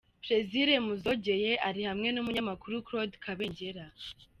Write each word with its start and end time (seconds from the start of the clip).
Plaisir 0.23 0.67
Muzogeye 0.85 1.51
ari 1.67 1.81
hamwe 1.89 2.09
n'umunyamakuru 2.11 2.83
Claude 2.87 3.15
Kabengera. 3.23 3.85